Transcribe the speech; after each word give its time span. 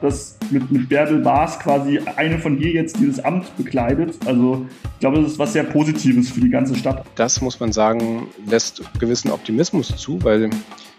Dass 0.00 0.38
mit, 0.50 0.70
mit 0.70 0.88
Bärbel 0.88 1.18
Baas 1.20 1.58
quasi 1.58 2.00
eine 2.16 2.38
von 2.38 2.56
hier 2.56 2.70
jetzt 2.70 2.98
dieses 2.98 3.24
Amt 3.24 3.56
bekleidet. 3.56 4.14
Also 4.26 4.66
ich 4.94 5.00
glaube, 5.00 5.22
das 5.22 5.32
ist 5.32 5.38
was 5.38 5.52
sehr 5.52 5.64
Positives 5.64 6.30
für 6.30 6.40
die 6.40 6.50
ganze 6.50 6.76
Stadt. 6.76 7.04
Das 7.14 7.40
muss 7.40 7.60
man 7.60 7.72
sagen, 7.72 8.28
lässt 8.46 8.82
gewissen 8.98 9.30
Optimismus 9.30 9.96
zu, 9.96 10.22
weil 10.22 10.50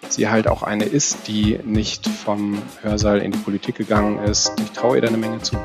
sie 0.09 0.27
halt 0.27 0.47
auch 0.47 0.63
eine 0.63 0.85
ist, 0.85 1.27
die 1.27 1.59
nicht 1.65 2.07
vom 2.07 2.57
Hörsaal 2.81 3.19
in 3.19 3.31
die 3.31 3.37
Politik 3.37 3.75
gegangen 3.75 4.19
ist. 4.19 4.53
Ich 4.59 4.71
traue 4.71 4.97
ihr 4.97 5.01
da 5.01 5.07
eine 5.09 5.17
Menge 5.17 5.39
zu. 5.39 5.57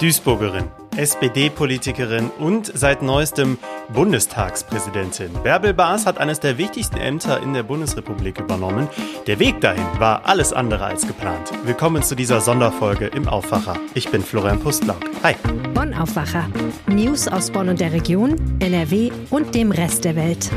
Duisburgerin, 0.00 0.64
SPD-Politikerin 0.98 2.30
und 2.38 2.66
seit 2.74 3.02
neuestem 3.02 3.56
Bundestagspräsidentin. 3.94 5.30
Bärbel 5.44 5.72
Baas 5.72 6.06
hat 6.06 6.18
eines 6.18 6.40
der 6.40 6.58
wichtigsten 6.58 6.96
Ämter 6.96 7.40
in 7.40 7.54
der 7.54 7.62
Bundesrepublik 7.62 8.40
übernommen. 8.40 8.88
Der 9.28 9.38
Weg 9.38 9.60
dahin 9.60 9.86
war 9.98 10.26
alles 10.26 10.52
andere 10.52 10.84
als 10.84 11.06
geplant. 11.06 11.52
Willkommen 11.64 12.02
zu 12.02 12.16
dieser 12.16 12.40
Sonderfolge 12.40 13.06
im 13.06 13.28
Aufwacher. 13.28 13.76
Ich 13.94 14.10
bin 14.10 14.22
Florian 14.22 14.58
Pustlauk. 14.58 15.00
Hi. 15.22 15.34
Bonn 15.72 15.94
Aufwacher. 15.94 16.48
News 16.88 17.28
aus 17.28 17.52
Bonn 17.52 17.68
und 17.68 17.80
der 17.80 17.92
Region, 17.92 18.58
NRW 18.58 19.12
und 19.30 19.54
dem 19.54 19.70
Rest 19.70 20.04
der 20.04 20.16
Welt. 20.16 20.50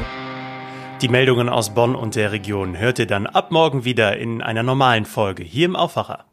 Die 1.04 1.08
Meldungen 1.08 1.50
aus 1.50 1.74
Bonn 1.76 1.96
und 1.96 2.16
der 2.16 2.32
Region 2.32 2.78
hört 2.80 2.98
ihr 2.98 3.08
dann 3.08 3.28
ab 3.28 3.52
morgen 3.52 3.86
wieder 3.86 4.18
in 4.18 4.42
einer 4.42 4.64
normalen 4.64 5.06
Folge 5.06 5.44
hier 5.44 5.66
im 5.66 5.76
Aufwacher. 5.76 6.26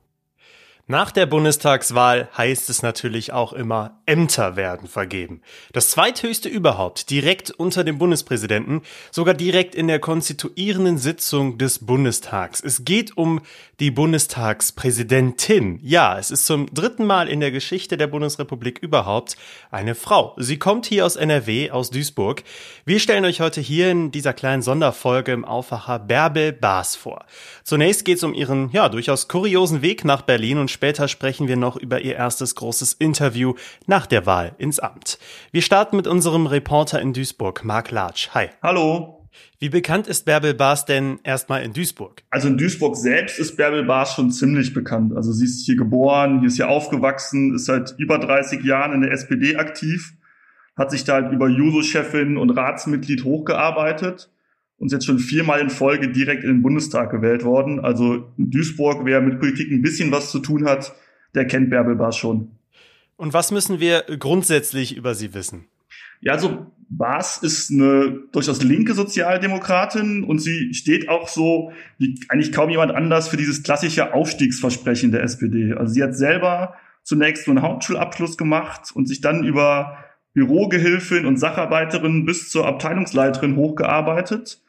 Nach 0.90 1.10
der 1.10 1.26
Bundestagswahl 1.26 2.30
heißt 2.34 2.70
es 2.70 2.80
natürlich 2.80 3.30
auch 3.34 3.52
immer, 3.52 4.00
Ämter 4.06 4.56
werden 4.56 4.88
vergeben. 4.88 5.42
Das 5.74 5.90
zweithöchste 5.90 6.48
überhaupt, 6.48 7.10
direkt 7.10 7.50
unter 7.50 7.84
dem 7.84 7.98
Bundespräsidenten, 7.98 8.80
sogar 9.10 9.34
direkt 9.34 9.74
in 9.74 9.86
der 9.86 9.98
konstituierenden 9.98 10.96
Sitzung 10.96 11.58
des 11.58 11.84
Bundestags. 11.84 12.62
Es 12.64 12.86
geht 12.86 13.18
um 13.18 13.42
die 13.80 13.90
Bundestagspräsidentin. 13.90 15.78
Ja, 15.82 16.18
es 16.18 16.30
ist 16.30 16.46
zum 16.46 16.72
dritten 16.72 17.04
Mal 17.04 17.28
in 17.28 17.40
der 17.40 17.50
Geschichte 17.50 17.98
der 17.98 18.06
Bundesrepublik 18.06 18.78
überhaupt 18.78 19.36
eine 19.70 19.94
Frau. 19.94 20.34
Sie 20.38 20.58
kommt 20.58 20.86
hier 20.86 21.04
aus 21.04 21.16
NRW, 21.16 21.70
aus 21.70 21.90
Duisburg. 21.90 22.44
Wir 22.86 22.98
stellen 22.98 23.26
euch 23.26 23.42
heute 23.42 23.60
hier 23.60 23.90
in 23.90 24.10
dieser 24.10 24.32
kleinen 24.32 24.62
Sonderfolge 24.62 25.32
im 25.32 25.44
Aufwacher 25.44 25.98
Bärbel 25.98 26.54
Baas 26.54 26.96
vor. 26.96 27.26
Zunächst 27.62 28.06
geht 28.06 28.16
es 28.16 28.24
um 28.24 28.32
ihren, 28.32 28.70
ja, 28.72 28.88
durchaus 28.88 29.28
kuriosen 29.28 29.82
Weg 29.82 30.06
nach 30.06 30.22
Berlin 30.22 30.56
und 30.56 30.77
später 30.78 31.08
sprechen 31.08 31.48
wir 31.48 31.56
noch 31.56 31.76
über 31.76 32.02
ihr 32.02 32.14
erstes 32.14 32.54
großes 32.54 32.92
Interview 32.92 33.54
nach 33.88 34.06
der 34.06 34.26
Wahl 34.26 34.54
ins 34.58 34.78
Amt. 34.78 35.18
Wir 35.50 35.60
starten 35.60 35.96
mit 35.96 36.06
unserem 36.06 36.46
Reporter 36.46 37.02
in 37.02 37.12
Duisburg, 37.12 37.64
Marc 37.64 37.90
Latsch. 37.90 38.28
Hi. 38.32 38.50
Hallo. 38.62 39.26
Wie 39.58 39.70
bekannt 39.70 40.06
ist 40.06 40.24
Bärbel 40.24 40.54
Baas 40.54 40.84
denn 40.84 41.18
erstmal 41.24 41.64
in 41.64 41.72
Duisburg? 41.72 42.22
Also 42.30 42.46
in 42.46 42.58
Duisburg 42.58 42.94
selbst 42.94 43.40
ist 43.40 43.56
Bärbel 43.56 43.86
Baas 43.86 44.14
schon 44.14 44.30
ziemlich 44.30 44.72
bekannt. 44.72 45.16
Also 45.16 45.32
sie 45.32 45.46
ist 45.46 45.66
hier 45.66 45.74
geboren, 45.74 46.38
hier 46.38 46.46
ist 46.46 46.54
hier 46.54 46.68
aufgewachsen, 46.68 47.56
ist 47.56 47.64
seit 47.64 47.96
über 47.98 48.18
30 48.18 48.62
Jahren 48.62 48.92
in 48.92 49.00
der 49.00 49.10
SPD 49.10 49.56
aktiv, 49.56 50.12
hat 50.76 50.92
sich 50.92 51.02
da 51.02 51.14
halt 51.14 51.32
über 51.32 51.48
Juso-Chefin 51.48 52.36
und 52.36 52.50
Ratsmitglied 52.50 53.24
hochgearbeitet 53.24 54.30
und 54.78 54.86
ist 54.86 54.92
jetzt 54.92 55.06
schon 55.06 55.18
viermal 55.18 55.60
in 55.60 55.70
Folge 55.70 56.08
direkt 56.08 56.44
in 56.44 56.50
den 56.50 56.62
Bundestag 56.62 57.10
gewählt 57.10 57.44
worden. 57.44 57.80
Also 57.80 58.32
Duisburg, 58.36 59.04
wer 59.04 59.20
mit 59.20 59.40
Politik 59.40 59.70
ein 59.70 59.82
bisschen 59.82 60.12
was 60.12 60.30
zu 60.30 60.38
tun 60.38 60.64
hat, 60.66 60.94
der 61.34 61.46
kennt 61.46 61.70
Bärbel 61.70 61.96
Baas 61.96 62.16
schon. 62.16 62.52
Und 63.16 63.34
was 63.34 63.50
müssen 63.50 63.80
wir 63.80 64.04
grundsätzlich 64.18 64.96
über 64.96 65.14
sie 65.14 65.34
wissen? 65.34 65.66
Ja, 66.20 66.32
also 66.32 66.66
Baas 66.90 67.38
ist 67.38 67.70
eine 67.70 68.22
durchaus 68.32 68.62
linke 68.62 68.94
Sozialdemokratin 68.94 70.24
und 70.24 70.38
sie 70.38 70.72
steht 70.72 71.08
auch 71.08 71.28
so 71.28 71.72
wie 71.98 72.18
eigentlich 72.28 72.52
kaum 72.52 72.70
jemand 72.70 72.92
anders 72.92 73.28
für 73.28 73.36
dieses 73.36 73.62
klassische 73.62 74.14
Aufstiegsversprechen 74.14 75.12
der 75.12 75.22
SPD. 75.22 75.74
Also 75.74 75.92
sie 75.92 76.02
hat 76.02 76.16
selber 76.16 76.74
zunächst 77.02 77.46
nur 77.46 77.56
einen 77.56 77.64
Hauptschulabschluss 77.64 78.36
gemacht 78.36 78.90
und 78.94 79.06
sich 79.06 79.20
dann 79.20 79.44
über 79.44 79.98
Bürogehilfin 80.34 81.26
und 81.26 81.38
Sacharbeiterin 81.38 82.24
bis 82.24 82.50
zur 82.50 82.66
Abteilungsleiterin 82.66 83.56
hochgearbeitet. 83.56 84.60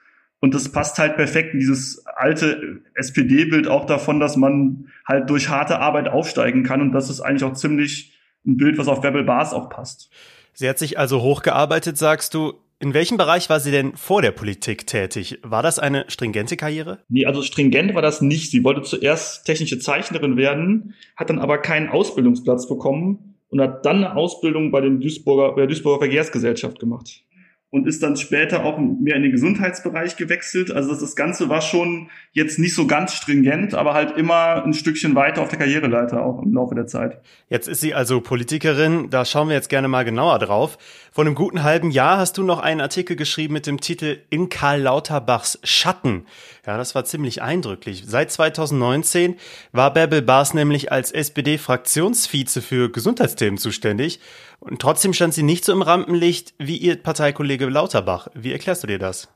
Und 0.42 0.54
das 0.54 0.72
passt 0.72 0.98
halt 1.00 1.16
perfekt 1.16 1.54
in 1.54 1.60
dieses 1.60 2.06
alte 2.06 2.82
SPD-Bild 2.94 3.68
auch 3.68 3.86
davon, 3.86 4.20
dass 4.20 4.38
man 4.38 4.88
halt 5.06 5.30
durch 5.30 5.50
harte 5.50 5.80
Arbeit 5.80 6.08
aufsteigen 6.08 6.64
kann. 6.64 6.82
Und 6.82 6.94
das 6.94 7.10
ist 7.10 7.20
eigentlich 7.20 7.44
auch 7.44 7.54
ziemlich 7.54 8.14
ein 8.46 8.56
Bild, 8.56 8.78
was 8.78 8.88
auf 8.88 9.02
Bebel 9.02 9.24
Bars 9.24 9.54
auch 9.54 9.70
passt. 9.70 10.10
Sie 10.54 10.68
hat 10.68 10.80
sich 10.80 10.98
also 10.98 11.22
hochgearbeitet, 11.22 11.98
sagst 11.98 12.34
du. 12.34 12.54
In 12.82 12.94
welchem 12.94 13.18
Bereich 13.18 13.50
war 13.50 13.60
sie 13.60 13.72
denn 13.72 13.98
vor 13.98 14.22
der 14.22 14.32
Politik 14.32 14.88
tätig? 14.88 15.40
War 15.44 15.62
das 15.62 15.80
eine 15.80 16.06
stringente 16.08 16.56
Karriere? 16.56 17.00
Nee, 17.10 17.26
also 17.26 17.42
stringent 17.42 17.94
war 17.94 18.02
das 18.02 18.22
nicht. 18.22 18.52
Sie 18.52 18.64
wollte 18.64 18.84
zuerst 18.84 19.46
technische 19.46 19.80
Zeichnerin 19.80 20.38
werden, 20.38 20.94
hat 21.18 21.30
dann 21.30 21.40
aber 21.40 21.58
keinen 21.58 21.90
Ausbildungsplatz 21.90 22.70
bekommen 22.70 23.36
und 23.50 23.60
hat 23.60 23.86
dann 23.86 23.98
eine 23.98 24.16
Ausbildung 24.16 24.72
bei, 24.72 24.80
den 24.80 25.02
Duisburger, 25.02 25.52
bei 25.52 25.62
der 25.62 25.68
Duisburger 25.68 26.00
Verkehrsgesellschaft 26.00 26.80
gemacht 26.80 27.26
und 27.72 27.88
ist 27.88 28.02
dann 28.02 28.18
später 28.18 28.66
auch 28.66 28.80
mehr 28.80 29.16
in 29.16 29.22
den 29.22 29.32
Gesundheitsbereich 29.32 30.16
gewechselt. 30.18 30.72
Also 30.72 30.90
das, 30.90 31.02
das 31.02 31.16
Ganze 31.16 31.50
war 31.50 31.62
schon 31.62 32.10
jetzt 32.32 32.58
nicht 32.58 32.74
so 32.74 32.88
ganz 32.88 33.14
stringent, 33.14 33.76
aber 33.76 33.94
halt 33.94 34.18
immer 34.18 34.64
ein 34.64 34.74
Stückchen 34.74 35.14
weiter 35.14 35.44
auf 35.44 35.50
der 35.50 35.60
Karriereleiter 35.60 36.24
auch 36.24 36.42
im 36.42 36.54
Laufe 36.54 36.74
der 36.74 36.88
Zeit. 36.88 37.22
Jetzt 37.48 37.68
ist 37.68 37.82
sie 37.82 37.94
also 37.94 38.22
Politikerin, 38.22 39.12
da 39.12 39.24
schauen 39.24 39.50
wir 39.50 39.56
jetzt 39.56 39.70
gerne 39.70 39.88
mal 39.88 40.04
genauer 40.04 40.40
drauf. 40.40 40.80
Vor 41.12 41.26
einem 41.26 41.36
guten 41.36 41.64
halben 41.64 41.92
Jahr 41.92 42.18
hast 42.18 42.38
du 42.38 42.44
noch 42.44 42.60
einen 42.60 42.82
Artikel 42.82 43.16
geschrieben 43.16 43.54
mit 43.54 43.68
dem 43.68 43.80
Titel 43.80 44.18
In 44.30 44.50
Karl 44.50 44.82
Lauterbachs 44.82 45.60
Schatten. 45.64 46.26
Ja, 46.66 46.78
das 46.78 46.96
war 46.96 47.06
ziemlich 47.06 47.42
eindrücklich. 47.42 48.04
Seit 48.06 48.32
2019 48.32 49.36
war 49.72 49.94
Bärbel 49.94 50.22
Baas 50.22 50.54
nämlich 50.54 50.92
als 50.92 51.12
SPD-Fraktionsvize 51.12 52.62
für 52.62 52.92
Gesundheitsthemen 52.92 53.58
zuständig. 53.58 54.20
Und 54.60 54.80
trotzdem 54.80 55.14
stand 55.14 55.34
sie 55.34 55.44
nicht 55.44 55.64
so 55.64 55.72
im 55.72 55.82
Rampenlicht 55.82 56.54
wie 56.60 56.78
ihr 56.78 56.96
Parteikollege 56.98 57.66
Lauterbach. 57.68 58.28
Wie 58.34 58.52
erklärst 58.52 58.84
du 58.84 58.88
dir 58.88 59.00
das? 59.00 59.30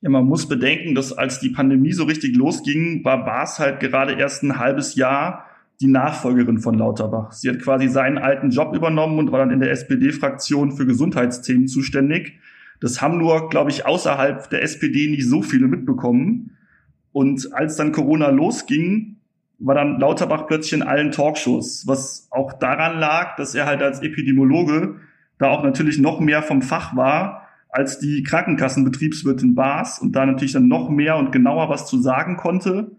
Ja, 0.00 0.08
man 0.08 0.24
muss 0.24 0.48
bedenken, 0.48 0.94
dass 0.94 1.12
als 1.12 1.40
die 1.40 1.50
Pandemie 1.50 1.92
so 1.92 2.04
richtig 2.04 2.34
losging, 2.34 3.04
war 3.04 3.24
Baas 3.24 3.58
halt 3.58 3.80
gerade 3.80 4.14
erst 4.14 4.42
ein 4.42 4.58
halbes 4.58 4.94
Jahr 4.94 5.44
die 5.80 5.88
Nachfolgerin 5.88 6.58
von 6.58 6.74
Lauterbach. 6.74 7.32
Sie 7.32 7.48
hat 7.48 7.60
quasi 7.60 7.88
seinen 7.88 8.18
alten 8.18 8.50
Job 8.50 8.74
übernommen 8.74 9.18
und 9.18 9.32
war 9.32 9.38
dann 9.38 9.50
in 9.50 9.60
der 9.60 9.70
SPD-Fraktion 9.70 10.72
für 10.72 10.86
Gesundheitsthemen 10.86 11.68
zuständig. 11.68 12.38
Das 12.80 13.02
haben 13.02 13.18
nur, 13.18 13.48
glaube 13.48 13.70
ich, 13.70 13.86
außerhalb 13.86 14.48
der 14.50 14.62
SPD 14.62 15.10
nicht 15.10 15.26
so 15.26 15.42
viele 15.42 15.68
mitbekommen. 15.68 16.56
Und 17.12 17.52
als 17.54 17.76
dann 17.76 17.92
Corona 17.92 18.30
losging, 18.30 19.19
war 19.60 19.74
dann 19.74 20.00
Lauterbach 20.00 20.46
plötzlich 20.46 20.72
in 20.72 20.82
allen 20.82 21.12
Talkshows, 21.12 21.86
was 21.86 22.28
auch 22.30 22.54
daran 22.54 22.98
lag, 22.98 23.36
dass 23.36 23.54
er 23.54 23.66
halt 23.66 23.82
als 23.82 24.00
Epidemiologe 24.00 24.96
da 25.38 25.48
auch 25.48 25.62
natürlich 25.62 25.98
noch 25.98 26.20
mehr 26.20 26.42
vom 26.42 26.62
Fach 26.62 26.96
war 26.96 27.46
als 27.68 27.98
die 27.98 28.22
Krankenkassenbetriebswirtin 28.24 29.54
Baas 29.54 30.00
und 30.00 30.12
da 30.16 30.26
natürlich 30.26 30.52
dann 30.52 30.66
noch 30.66 30.88
mehr 30.88 31.16
und 31.16 31.30
genauer 31.30 31.68
was 31.68 31.86
zu 31.86 32.00
sagen 32.00 32.36
konnte. 32.36 32.90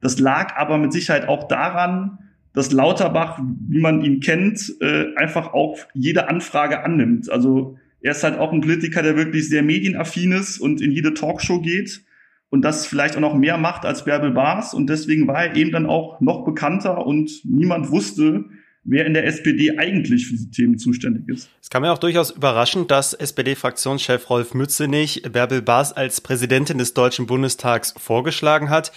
Das 0.00 0.18
lag 0.18 0.56
aber 0.56 0.78
mit 0.78 0.92
Sicherheit 0.92 1.28
auch 1.28 1.46
daran, 1.46 2.18
dass 2.52 2.72
Lauterbach, 2.72 3.38
wie 3.68 3.80
man 3.80 4.02
ihn 4.02 4.20
kennt, 4.20 4.74
äh, 4.80 5.14
einfach 5.14 5.52
auch 5.52 5.78
jede 5.94 6.28
Anfrage 6.28 6.82
annimmt. 6.82 7.30
Also 7.30 7.78
er 8.00 8.12
ist 8.12 8.24
halt 8.24 8.38
auch 8.38 8.52
ein 8.52 8.60
Politiker, 8.60 9.02
der 9.02 9.16
wirklich 9.16 9.48
sehr 9.48 9.62
medienaffin 9.62 10.32
ist 10.32 10.58
und 10.58 10.80
in 10.80 10.90
jede 10.90 11.14
Talkshow 11.14 11.60
geht 11.60 12.02
und 12.50 12.62
das 12.62 12.86
vielleicht 12.86 13.16
auch 13.16 13.20
noch 13.20 13.34
mehr 13.34 13.58
macht 13.58 13.84
als 13.84 14.04
Bärbel 14.04 14.30
Baas. 14.30 14.74
Und 14.74 14.88
deswegen 14.88 15.26
war 15.26 15.46
er 15.46 15.56
eben 15.56 15.70
dann 15.70 15.86
auch 15.86 16.20
noch 16.20 16.44
bekannter 16.44 17.06
und 17.06 17.30
niemand 17.44 17.90
wusste, 17.90 18.46
wer 18.84 19.04
in 19.06 19.14
der 19.14 19.26
SPD 19.26 19.76
eigentlich 19.78 20.26
für 20.26 20.32
diese 20.32 20.50
Themen 20.50 20.78
zuständig 20.78 21.28
ist. 21.28 21.50
Es 21.60 21.68
kam 21.68 21.82
mir 21.82 21.92
auch 21.92 21.98
durchaus 21.98 22.30
überraschend, 22.30 22.90
dass 22.90 23.12
SPD-Fraktionschef 23.12 24.30
Rolf 24.30 24.54
Mützenich 24.54 25.22
Bärbel 25.30 25.60
Baas 25.60 25.92
als 25.92 26.20
Präsidentin 26.20 26.78
des 26.78 26.94
Deutschen 26.94 27.26
Bundestags 27.26 27.94
vorgeschlagen 27.98 28.70
hat. 28.70 28.92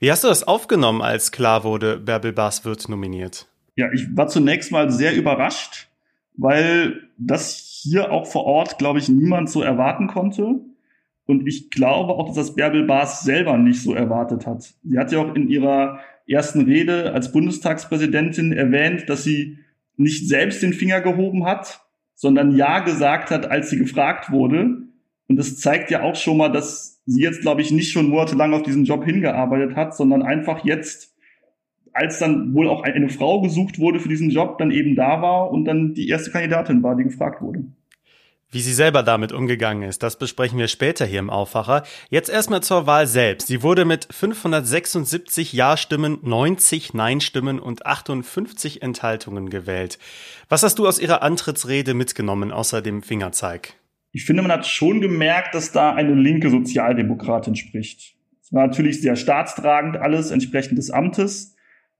Wie 0.00 0.10
hast 0.10 0.24
du 0.24 0.28
das 0.28 0.42
aufgenommen, 0.42 1.00
als 1.00 1.30
klar 1.30 1.64
wurde, 1.64 1.98
Bärbel 1.98 2.32
Baas 2.32 2.64
wird 2.64 2.88
nominiert? 2.88 3.46
Ja, 3.76 3.92
ich 3.92 4.16
war 4.16 4.26
zunächst 4.26 4.72
mal 4.72 4.90
sehr 4.90 5.14
überrascht, 5.14 5.88
weil 6.36 7.08
das 7.18 7.80
hier 7.82 8.10
auch 8.10 8.26
vor 8.26 8.44
Ort, 8.44 8.78
glaube 8.78 8.98
ich, 8.98 9.08
niemand 9.08 9.48
so 9.48 9.62
erwarten 9.62 10.08
konnte. 10.08 10.60
Und 11.26 11.46
ich 11.46 11.70
glaube 11.70 12.14
auch, 12.14 12.26
dass 12.26 12.36
das 12.36 12.54
Bärbel 12.54 12.84
Baas 12.84 13.22
selber 13.22 13.58
nicht 13.58 13.82
so 13.82 13.94
erwartet 13.94 14.46
hat. 14.46 14.74
Sie 14.84 14.98
hat 14.98 15.10
ja 15.12 15.18
auch 15.18 15.34
in 15.34 15.48
ihrer 15.48 15.98
ersten 16.28 16.62
Rede 16.62 17.12
als 17.12 17.32
Bundestagspräsidentin 17.32 18.52
erwähnt, 18.52 19.08
dass 19.08 19.24
sie 19.24 19.58
nicht 19.96 20.28
selbst 20.28 20.62
den 20.62 20.72
Finger 20.72 21.00
gehoben 21.00 21.44
hat, 21.44 21.80
sondern 22.14 22.56
Ja 22.56 22.80
gesagt 22.80 23.30
hat, 23.30 23.50
als 23.50 23.70
sie 23.70 23.78
gefragt 23.78 24.30
wurde. 24.30 24.82
Und 25.28 25.36
das 25.36 25.58
zeigt 25.58 25.90
ja 25.90 26.02
auch 26.02 26.14
schon 26.14 26.36
mal, 26.36 26.50
dass 26.50 27.02
sie 27.06 27.22
jetzt, 27.22 27.40
glaube 27.40 27.60
ich, 27.60 27.70
nicht 27.70 27.92
schon 27.92 28.08
monatelang 28.08 28.54
auf 28.54 28.62
diesen 28.62 28.84
Job 28.84 29.04
hingearbeitet 29.04 29.76
hat, 29.76 29.96
sondern 29.96 30.22
einfach 30.22 30.64
jetzt, 30.64 31.14
als 31.92 32.18
dann 32.18 32.54
wohl 32.54 32.68
auch 32.68 32.82
eine 32.82 33.08
Frau 33.08 33.40
gesucht 33.40 33.78
wurde 33.78 34.00
für 34.00 34.08
diesen 34.08 34.30
Job, 34.30 34.58
dann 34.58 34.70
eben 34.70 34.94
da 34.94 35.22
war 35.22 35.50
und 35.50 35.64
dann 35.64 35.94
die 35.94 36.08
erste 36.08 36.30
Kandidatin 36.30 36.82
war, 36.82 36.96
die 36.96 37.04
gefragt 37.04 37.42
wurde. 37.42 37.64
Wie 38.52 38.60
sie 38.60 38.72
selber 38.72 39.02
damit 39.02 39.32
umgegangen 39.32 39.88
ist, 39.88 40.04
das 40.04 40.18
besprechen 40.18 40.58
wir 40.58 40.68
später 40.68 41.04
hier 41.04 41.18
im 41.18 41.30
Aufwacher. 41.30 41.82
Jetzt 42.10 42.30
erstmal 42.30 42.62
zur 42.62 42.86
Wahl 42.86 43.08
selbst. 43.08 43.48
Sie 43.48 43.62
wurde 43.62 43.84
mit 43.84 44.06
576 44.08 45.52
Ja-Stimmen, 45.52 46.18
90 46.22 46.94
Nein-Stimmen 46.94 47.58
und 47.58 47.84
58 47.84 48.82
Enthaltungen 48.82 49.50
gewählt. 49.50 49.98
Was 50.48 50.62
hast 50.62 50.78
du 50.78 50.86
aus 50.86 51.00
ihrer 51.00 51.22
Antrittsrede 51.22 51.92
mitgenommen, 51.92 52.52
außer 52.52 52.82
dem 52.82 53.02
Fingerzeig? 53.02 53.74
Ich 54.12 54.24
finde, 54.24 54.42
man 54.42 54.52
hat 54.52 54.66
schon 54.66 55.00
gemerkt, 55.00 55.54
dass 55.56 55.72
da 55.72 55.92
eine 55.92 56.14
linke 56.14 56.48
Sozialdemokratin 56.48 57.56
spricht. 57.56 58.14
Es 58.40 58.52
war 58.52 58.68
natürlich 58.68 59.02
sehr 59.02 59.16
staatstragend 59.16 59.96
alles 59.96 60.30
entsprechend 60.30 60.78
des 60.78 60.92
Amtes. 60.92 61.55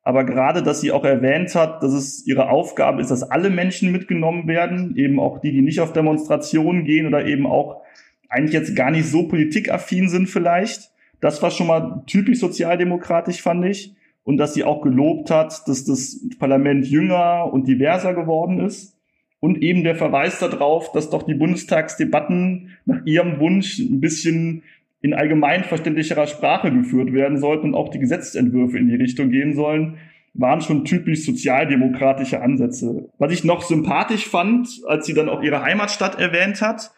Aber 0.06 0.22
gerade, 0.22 0.62
dass 0.62 0.80
sie 0.80 0.92
auch 0.92 1.04
erwähnt 1.04 1.56
hat, 1.56 1.82
dass 1.82 1.92
es 1.92 2.24
ihre 2.28 2.48
Aufgabe 2.48 3.02
ist, 3.02 3.10
dass 3.10 3.28
alle 3.28 3.50
Menschen 3.50 3.90
mitgenommen 3.90 4.46
werden, 4.46 4.94
eben 4.94 5.18
auch 5.18 5.40
die, 5.40 5.50
die 5.50 5.62
nicht 5.62 5.80
auf 5.80 5.92
Demonstrationen 5.92 6.84
gehen 6.84 7.08
oder 7.08 7.26
eben 7.26 7.44
auch 7.44 7.82
eigentlich 8.28 8.52
jetzt 8.52 8.76
gar 8.76 8.92
nicht 8.92 9.06
so 9.06 9.26
politikaffin 9.26 10.08
sind 10.08 10.28
vielleicht. 10.28 10.92
Das 11.20 11.42
war 11.42 11.50
schon 11.50 11.66
mal 11.66 12.04
typisch 12.06 12.38
sozialdemokratisch, 12.38 13.42
fand 13.42 13.64
ich. 13.64 13.96
Und 14.22 14.36
dass 14.36 14.54
sie 14.54 14.62
auch 14.62 14.80
gelobt 14.80 15.32
hat, 15.32 15.66
dass 15.66 15.84
das 15.84 16.20
Parlament 16.38 16.86
jünger 16.86 17.52
und 17.52 17.66
diverser 17.66 18.14
geworden 18.14 18.60
ist. 18.60 18.96
Und 19.40 19.60
eben 19.60 19.82
der 19.82 19.96
Verweis 19.96 20.38
darauf, 20.38 20.92
dass 20.92 21.10
doch 21.10 21.24
die 21.24 21.34
Bundestagsdebatten 21.34 22.76
nach 22.84 23.04
ihrem 23.06 23.40
Wunsch 23.40 23.80
ein 23.80 24.00
bisschen 24.00 24.62
in 25.06 25.14
allgemeinverständlicherer 25.14 26.26
Sprache 26.26 26.70
geführt 26.70 27.12
werden 27.12 27.38
sollten 27.38 27.68
und 27.68 27.74
auch 27.74 27.88
die 27.88 27.98
Gesetzentwürfe 27.98 28.78
in 28.78 28.88
die 28.88 28.96
Richtung 28.96 29.30
gehen 29.30 29.54
sollen, 29.54 29.96
waren 30.34 30.60
schon 30.60 30.84
typisch 30.84 31.24
sozialdemokratische 31.24 32.42
Ansätze. 32.42 33.08
Was 33.18 33.32
ich 33.32 33.44
noch 33.44 33.62
sympathisch 33.62 34.28
fand, 34.28 34.68
als 34.86 35.06
sie 35.06 35.14
dann 35.14 35.28
auch 35.28 35.42
ihre 35.42 35.62
Heimatstadt 35.62 36.20
erwähnt 36.20 36.60
hat, 36.60 36.90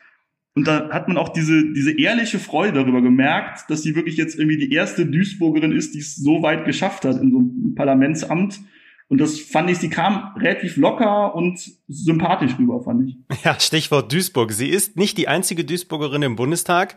und 0.54 0.66
da 0.66 0.88
hat 0.90 1.06
man 1.06 1.18
auch 1.18 1.28
diese, 1.28 1.72
diese 1.72 1.96
ehrliche 1.96 2.40
Freude 2.40 2.72
darüber 2.72 3.00
gemerkt, 3.00 3.70
dass 3.70 3.84
sie 3.84 3.94
wirklich 3.94 4.16
jetzt 4.16 4.36
irgendwie 4.36 4.56
die 4.56 4.72
erste 4.72 5.06
Duisburgerin 5.06 5.70
ist, 5.70 5.94
die 5.94 6.00
es 6.00 6.16
so 6.16 6.42
weit 6.42 6.64
geschafft 6.64 7.04
hat 7.04 7.20
in 7.22 7.30
so 7.30 7.38
einem 7.38 7.74
Parlamentsamt. 7.76 8.58
Und 9.08 9.18
das 9.18 9.40
fand 9.40 9.70
ich, 9.70 9.78
sie 9.78 9.88
kam 9.88 10.34
relativ 10.36 10.76
locker 10.76 11.34
und 11.34 11.58
sympathisch 11.88 12.58
rüber, 12.58 12.82
fand 12.82 13.08
ich. 13.08 13.16
Ja, 13.44 13.58
Stichwort 13.58 14.12
Duisburg. 14.12 14.52
Sie 14.52 14.68
ist 14.68 14.96
nicht 14.96 15.16
die 15.16 15.28
einzige 15.28 15.64
Duisburgerin 15.64 16.22
im 16.22 16.36
Bundestag. 16.36 16.96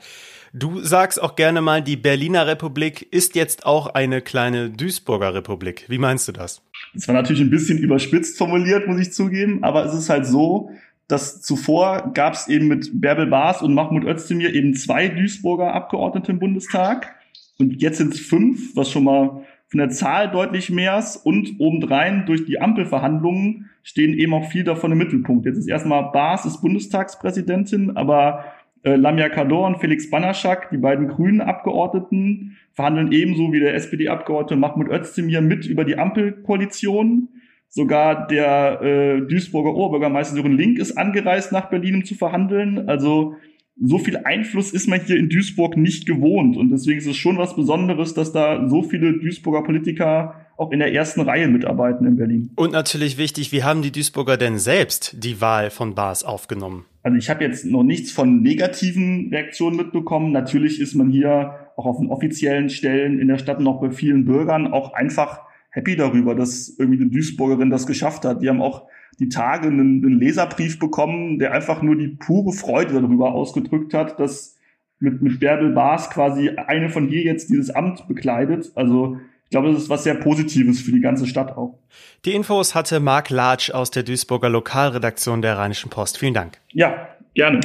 Du 0.54 0.82
sagst 0.82 1.22
auch 1.22 1.38
gerne 1.38 1.62
mal, 1.62 1.82
die 1.82 1.96
Berliner 1.96 2.46
Republik 2.46 3.08
ist 3.12 3.36
jetzt 3.36 3.66
auch 3.66 3.88
eine 3.88 4.22
kleine 4.22 4.70
Duisburger 4.70 5.34
Republik. 5.34 5.86
Wie 5.88 5.98
meinst 5.98 6.28
du 6.28 6.34
das? 6.34 6.62
Das 6.94 7.08
war 7.08 7.16
natürlich 7.16 7.42
ein 7.42 7.50
bisschen 7.50 7.78
überspitzt 7.78 8.38
formuliert, 8.38 8.86
muss 8.88 9.00
ich 9.00 9.14
zugeben, 9.14 9.64
aber 9.64 9.86
es 9.86 9.94
ist 9.94 10.10
halt 10.10 10.26
so, 10.26 10.70
dass 11.08 11.42
zuvor 11.42 12.12
gab 12.14 12.34
es 12.34 12.50
eben 12.50 12.68
mit 12.68 12.90
Bärbel 13.00 13.28
Baas 13.28 13.62
und 13.62 13.74
Mahmoud 13.74 14.04
Özdemir 14.04 14.54
eben 14.54 14.74
zwei 14.74 15.08
Duisburger 15.08 15.74
Abgeordnete 15.74 16.34
im 16.34 16.40
Bundestag 16.40 17.16
und 17.58 17.82
jetzt 17.82 18.00
sind 18.00 18.14
es 18.14 18.20
fünf, 18.20 18.76
was 18.76 18.90
schon 18.90 19.06
mal 19.06 19.46
von 19.72 19.78
der 19.78 19.90
Zahl 19.90 20.30
deutlich 20.30 20.70
mehr 20.70 21.02
und 21.24 21.56
obendrein 21.60 22.26
durch 22.26 22.46
die 22.46 22.60
Ampelverhandlungen 22.60 23.70
stehen 23.84 24.14
eben 24.14 24.34
auch 24.34 24.50
viel 24.52 24.66
davon 24.66 24.92
im 24.92 24.98
Mittelpunkt. 24.98 25.46
Jetzt 25.46 25.58
ist 25.60 25.70
erstmal 25.70 26.12
Baas 26.12 26.46
ist 26.46 26.62
Bundestagspräsidentin, 26.62 27.96
aber 27.96 28.44
äh, 28.84 28.96
Lamia 28.96 29.30
Kador 29.30 29.68
und 29.68 29.78
Felix 29.80 30.10
Banaschak, 30.10 30.72
die 30.72 30.78
beiden 30.78 31.08
grünen 31.08 31.40
Abgeordneten, 31.40 32.58
verhandeln 32.74 33.14
ebenso 33.14 33.54
wie 33.54 33.62
der 33.62 33.74
SPD-Abgeordnete 33.76 34.60
Mahmoud 34.60 34.90
Özdemir 34.90 35.40
mit 35.40 35.66
über 35.66 35.86
die 35.86 35.98
Ampelkoalition. 35.98 37.30
Sogar 37.70 38.28
der 38.28 38.82
äh, 38.82 39.22
Duisburger 39.22 39.74
Oberbürgermeister 39.74 40.36
Sören 40.36 40.58
Link 40.58 40.80
ist 40.80 40.98
angereist 40.98 41.54
nach 41.54 41.70
Berlin, 41.70 41.96
um 41.96 42.04
zu 42.04 42.16
verhandeln. 42.16 42.90
Also 42.90 43.38
so 43.80 43.98
viel 43.98 44.18
Einfluss 44.18 44.72
ist 44.72 44.88
man 44.88 45.02
hier 45.02 45.18
in 45.18 45.30
Duisburg 45.30 45.78
nicht 45.78 46.06
gewohnt. 46.06 46.58
Und 46.58 46.70
deswegen 46.70 47.00
ist 47.00 47.08
es 47.08 47.18
schon 47.18 47.38
was 47.38 47.56
Besonderes, 47.56 48.14
dass 48.14 48.32
da 48.32 48.68
so 48.68 48.84
viele 48.84 49.14
Duisburger 49.14 49.64
Politiker 49.64 50.36
auch 50.58 50.72
in 50.72 50.80
der 50.80 50.94
ersten 50.94 51.22
Reihe 51.22 51.48
mitarbeiten 51.48 52.06
in 52.06 52.18
Berlin. 52.18 52.52
Und 52.56 52.74
natürlich 52.74 53.18
wichtig, 53.18 53.52
wie 53.52 53.64
haben 53.64 53.82
die 53.82 53.92
Duisburger 53.92 54.38
denn 54.38 54.60
selbst 54.60 55.16
die 55.24 55.42
Wahl 55.42 55.72
von 55.72 55.96
Baas 55.96 56.24
aufgenommen? 56.24 56.86
Also 57.02 57.18
ich 57.18 57.30
habe 57.32 57.44
jetzt 57.44 57.66
noch 57.66 57.84
nichts 57.84 58.12
von 58.12 58.44
negativen 58.44 59.30
Reaktionen 59.32 59.78
mitbekommen. 59.78 60.32
Natürlich 60.32 60.80
ist 60.80 60.94
man 60.94 61.10
hier 61.10 61.56
auch 61.76 61.86
auf 61.88 61.98
den 61.98 62.10
offiziellen 62.10 62.70
Stellen 62.70 63.20
in 63.20 63.28
der 63.28 63.40
Stadt 63.40 63.60
noch 63.60 63.82
bei 63.82 63.90
vielen 63.90 64.26
Bürgern 64.26 64.68
auch 64.68 64.94
einfach 64.94 65.42
happy 65.72 65.96
darüber, 65.96 66.36
dass 66.36 66.76
irgendwie 66.78 67.02
eine 67.02 67.10
Duisburgerin 67.10 67.72
das 67.72 67.88
geschafft 67.88 68.24
hat. 68.26 68.44
Die 68.44 68.50
haben 68.50 68.62
auch 68.62 68.88
die 69.20 69.30
Tage 69.30 69.68
einen, 69.68 70.04
einen 70.04 70.20
Leserbrief 70.20 70.80
bekommen, 70.80 71.40
der 71.40 71.54
einfach 71.54 71.82
nur 71.82 71.96
die 71.96 72.08
pure 72.08 72.54
Freude 72.54 73.02
darüber 73.02 73.34
ausgedrückt 73.34 73.94
hat, 73.94 74.20
dass 74.20 74.58
mit, 75.00 75.22
mit 75.22 75.40
Bärbel 75.40 75.72
Baas 75.74 76.10
quasi 76.10 76.50
eine 76.50 76.90
von 76.90 77.08
hier 77.08 77.24
jetzt 77.24 77.50
dieses 77.50 77.70
Amt 77.72 78.08
bekleidet. 78.08 78.72
Also 78.76 79.18
ich 79.46 79.50
glaube, 79.50 79.74
das 79.74 79.84
ist 79.84 79.90
was 79.90 80.04
sehr 80.06 80.16
Positives 80.16 80.82
für 80.82 80.92
die 80.92 81.02
ganze 81.02 81.28
Stadt 81.28 81.58
auch. 81.58 81.78
Die 82.24 82.34
Infos 82.34 82.74
hatte 82.74 83.00
Marc 83.00 83.30
Latsch 83.30 83.72
aus 83.72 83.92
der 83.92 84.04
Duisburger 84.04 84.50
Lokalredaktion 84.50 85.42
der 85.42 85.58
Rheinischen 85.58 85.90
Post. 85.90 86.18
Vielen 86.18 86.34
Dank. 86.34 86.60
Ja, 86.72 87.10
gerne. 87.34 87.60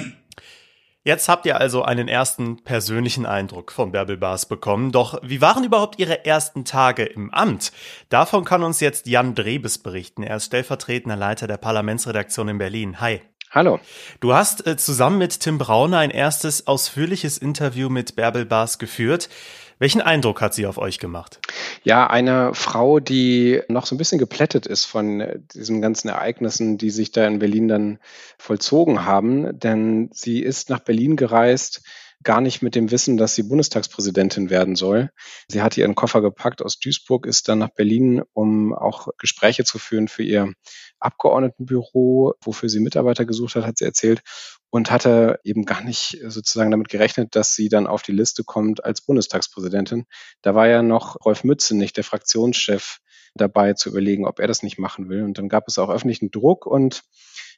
Jetzt 1.07 1.29
habt 1.29 1.47
ihr 1.47 1.61
also 1.61 1.85
einen 1.85 2.09
ersten 2.09 2.65
persönlichen 2.65 3.27
Eindruck 3.27 3.71
von 3.71 3.93
Bärbel 3.93 4.17
Baas 4.17 4.47
bekommen. 4.47 4.91
Doch 4.91 5.21
wie 5.23 5.41
waren 5.41 5.63
überhaupt 5.63 6.01
ihre 6.01 6.25
ersten 6.25 6.65
Tage 6.65 7.05
im 7.05 7.33
Amt? 7.33 7.71
Davon 8.09 8.43
kann 8.43 8.65
uns 8.65 8.81
jetzt 8.81 9.07
Jan 9.07 9.37
Drebes 9.37 9.79
berichten. 9.79 10.25
Er 10.25 10.39
ist 10.39 10.47
stellvertretender 10.47 11.15
Leiter 11.15 11.47
der 11.47 11.59
Parlamentsredaktion 11.59 12.49
in 12.49 12.59
Berlin. 12.59 13.01
Hi. 13.01 13.23
Hallo. 13.53 13.79
Du 14.19 14.35
hast 14.35 14.67
äh, 14.67 14.77
zusammen 14.77 15.19
mit 15.19 15.39
Tim 15.39 15.59
Brauner 15.59 15.99
ein 15.99 16.11
erstes 16.11 16.67
ausführliches 16.67 17.39
Interview 17.39 17.89
mit 17.89 18.17
Bärbel 18.17 18.45
Baas 18.45 18.81
geführt. 18.81 19.29
Welchen 19.79 20.01
Eindruck 20.01 20.41
hat 20.41 20.55
sie 20.55 20.67
auf 20.67 20.79
euch 20.79 20.99
gemacht? 20.99 21.39
Ja, 21.83 22.07
eine 22.07 22.55
Frau, 22.55 22.99
die 22.99 23.61
noch 23.69 23.85
so 23.85 23.95
ein 23.95 23.99
bisschen 23.99 24.19
geplättet 24.19 24.67
ist 24.67 24.87
von 24.87 25.23
diesen 25.55 25.83
ganzen 25.83 26.09
Ereignissen, 26.09 26.79
die 26.79 26.91
sich 26.91 27.13
da 27.13 27.27
in 27.27 27.39
Berlin 27.39 27.69
dann 27.69 27.99
vollzogen 28.39 29.05
haben. 29.05 29.59
Denn 29.59 30.09
sie 30.13 30.41
ist 30.41 30.71
nach 30.71 30.81
Berlin 30.81 31.17
gereist, 31.17 31.83
gar 32.23 32.41
nicht 32.41 32.63
mit 32.63 32.75
dem 32.75 32.91
Wissen, 32.91 33.17
dass 33.17 33.35
sie 33.35 33.45
Bundestagspräsidentin 33.45 34.51
werden 34.51 34.75
soll. 34.75 35.11
Sie 35.49 35.63
hat 35.63 35.77
ihren 35.77 35.95
Koffer 35.95 36.23
gepackt 36.23 36.63
aus 36.63 36.79
Duisburg, 36.79 37.27
ist 37.27 37.49
dann 37.49 37.59
nach 37.59 37.71
Berlin, 37.71 38.23
um 38.33 38.75
auch 38.75 39.09
Gespräche 39.19 39.65
zu 39.65 39.79
führen 39.79 40.09
für 40.09 40.23
ihr 40.23 40.53
Abgeordnetenbüro, 40.99 42.35
wofür 42.43 42.69
sie 42.69 42.81
Mitarbeiter 42.81 43.25
gesucht 43.25 43.55
hat, 43.55 43.65
hat 43.65 43.79
sie 43.79 43.85
erzählt 43.85 44.23
und 44.71 44.91
hatte 44.91 45.39
eben 45.45 45.65
gar 45.65 45.83
nicht 45.83 46.19
sozusagen 46.27 46.71
damit 46.71 46.89
gerechnet, 46.89 47.37
dass 47.37 47.55
sie 47.55 47.69
dann 47.69 47.87
auf 47.87 48.03
die 48.03 48.13
Liste 48.13 48.45
kommt 48.45 48.85
als 48.85 49.01
Bundestagspräsidentin. 49.03 50.07
Da 50.43 50.55
war 50.55 50.69
ja 50.69 50.83
noch 50.83 51.17
Rolf 51.25 51.45
Mützenich, 51.45 51.93
der 51.93 52.05
Fraktionschef, 52.05 52.99
dabei 53.37 53.75
zu 53.75 53.91
überlegen, 53.91 54.27
ob 54.27 54.41
er 54.41 54.47
das 54.47 54.63
nicht 54.63 54.79
machen 54.79 55.09
will. 55.09 55.23
Und 55.23 55.39
dann 55.39 55.49
gab 55.49 55.69
es 55.69 55.79
auch 55.79 55.91
öffentlichen 55.91 56.31
Druck 56.31 56.67
und 56.67 57.03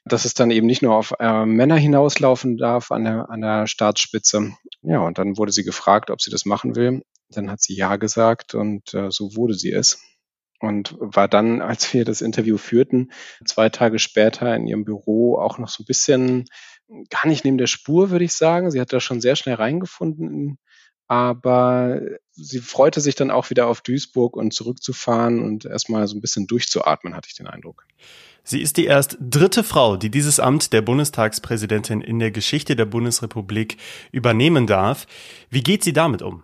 dass 0.05 0.25
es 0.25 0.33
dann 0.33 0.51
eben 0.51 0.67
nicht 0.67 0.81
nur 0.81 0.95
auf 0.95 1.13
äh, 1.19 1.45
Männer 1.45 1.77
hinauslaufen 1.77 2.57
darf 2.57 2.91
an 2.91 3.03
der, 3.03 3.29
an 3.29 3.41
der 3.41 3.67
Staatsspitze. 3.67 4.53
Ja, 4.81 4.99
und 4.99 5.17
dann 5.17 5.37
wurde 5.37 5.51
sie 5.51 5.63
gefragt, 5.63 6.09
ob 6.09 6.21
sie 6.21 6.31
das 6.31 6.45
machen 6.45 6.75
will. 6.75 7.03
Dann 7.29 7.51
hat 7.51 7.61
sie 7.61 7.75
Ja 7.75 7.97
gesagt 7.97 8.55
und 8.55 8.93
äh, 8.93 9.11
so 9.11 9.35
wurde 9.35 9.53
sie 9.53 9.71
es 9.71 10.01
und 10.59 10.95
war 10.99 11.27
dann, 11.27 11.61
als 11.61 11.93
wir 11.93 12.05
das 12.05 12.21
Interview 12.21 12.57
führten, 12.57 13.11
zwei 13.45 13.69
Tage 13.69 13.99
später 13.99 14.55
in 14.55 14.67
ihrem 14.67 14.85
Büro 14.85 15.37
auch 15.37 15.57
noch 15.57 15.69
so 15.69 15.83
ein 15.83 15.87
bisschen 15.87 16.45
gar 17.09 17.27
nicht 17.27 17.45
neben 17.45 17.57
der 17.57 17.67
Spur, 17.67 18.09
würde 18.09 18.25
ich 18.25 18.33
sagen. 18.33 18.71
Sie 18.71 18.81
hat 18.81 18.91
da 18.91 18.99
schon 18.99 19.21
sehr 19.21 19.35
schnell 19.35 19.55
reingefunden, 19.55 20.57
aber 21.09 22.01
sie 22.31 22.59
freute 22.59 23.01
sich 23.01 23.15
dann 23.15 23.31
auch 23.31 23.49
wieder 23.49 23.67
auf 23.67 23.81
Duisburg 23.81 24.37
und 24.37 24.53
zurückzufahren 24.53 25.41
und 25.41 25.65
erstmal 25.65 26.07
so 26.07 26.15
ein 26.15 26.21
bisschen 26.21 26.45
durchzuatmen, 26.45 27.15
hatte 27.15 27.27
ich 27.29 27.35
den 27.35 27.47
Eindruck. 27.47 27.87
Sie 28.43 28.61
ist 28.61 28.77
die 28.77 28.85
erst 28.85 29.17
dritte 29.19 29.63
Frau, 29.63 29.97
die 29.97 30.11
dieses 30.11 30.39
Amt 30.39 30.71
der 30.71 30.83
Bundestagspräsidentin 30.83 32.01
in 32.01 32.19
der 32.19 32.29
Geschichte 32.29 32.75
der 32.75 32.85
Bundesrepublik 32.85 33.77
übernehmen 34.11 34.67
darf. 34.67 35.07
Wie 35.49 35.61
geht 35.61 35.83
sie 35.83 35.93
damit 35.93 36.21
um? 36.21 36.43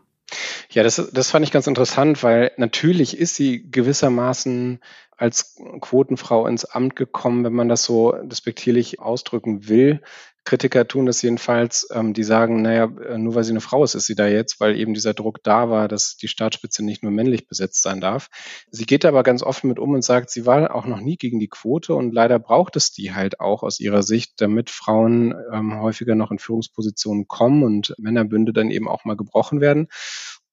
Ja, 0.72 0.82
das, 0.82 1.10
das 1.14 1.30
fand 1.30 1.46
ich 1.46 1.52
ganz 1.52 1.68
interessant, 1.68 2.24
weil 2.24 2.52
natürlich 2.58 3.18
ist 3.18 3.36
sie 3.36 3.70
gewissermaßen 3.70 4.80
als 5.16 5.58
Quotenfrau 5.80 6.48
ins 6.48 6.66
Amt 6.66 6.96
gekommen, 6.96 7.44
wenn 7.44 7.54
man 7.54 7.70
das 7.70 7.84
so 7.84 8.14
despektierlich 8.24 9.00
ausdrücken 9.00 9.70
will. 9.70 10.02
Kritiker 10.46 10.88
tun 10.88 11.06
das 11.06 11.22
jedenfalls. 11.22 11.88
Ähm, 11.92 12.14
die 12.14 12.24
sagen, 12.24 12.62
naja, 12.62 12.86
äh, 12.86 13.18
nur 13.18 13.36
weil 13.36 13.44
sie 13.44 13.52
eine 13.52 13.62
Frau 13.62 13.84
ist, 13.84 13.96
ist 13.96 14.06
sie 14.06 14.16
da 14.16 14.28
jetzt, 14.28 14.60
weil 14.60 14.78
eben 14.78 14.94
dieser 14.94 15.14
Druck 15.14 15.44
da 15.44 15.70
war, 15.70 15.88
dass 15.88 16.18
die 16.18 16.28
Staatsspitze 16.28 16.86
nicht 16.86 17.04
nur 17.04 17.12
männlich 17.12 17.48
besetzt 17.48 17.82
sein 17.82 18.00
darf. 18.00 18.30
Sie 18.70 18.86
geht 18.86 19.06
aber 19.06 19.24
ganz 19.24 19.44
offen 19.44 19.68
mit 19.68 19.80
um 19.80 19.92
und 19.92 20.04
sagt, 20.04 20.30
sie 20.30 20.46
war 20.46 20.74
auch 20.74 20.86
noch 20.86 21.02
nie 21.02 21.18
gegen 21.18 21.40
die 21.40 21.50
Quote 21.50 21.96
und 21.96 22.14
leider 22.14 22.40
braucht 22.40 22.76
es 22.76 22.92
die 22.92 23.14
halt 23.14 23.40
auch 23.40 23.64
aus 23.64 23.80
ihrer 23.80 24.04
Sicht, 24.04 24.34
damit 24.38 24.70
Frauen 24.70 25.34
ähm, 25.52 25.80
häufiger 25.82 26.16
noch 26.16 26.32
in 26.32 26.40
Führungspositionen 26.40 27.28
kommen 27.28 27.64
und 27.64 27.96
Männerbünde 27.98 28.54
dann 28.54 28.72
eben 28.72 28.88
auch 28.88 29.04
mal 29.04 29.18
gebrochen 29.18 29.62
werden 29.62 29.88